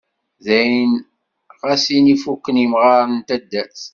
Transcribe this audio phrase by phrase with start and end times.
[0.45, 0.93] Dayen,
[1.61, 3.81] ɣas ini fukken imɣaren n taddart.